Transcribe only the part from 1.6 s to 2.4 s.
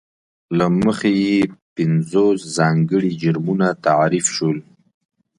پینځوس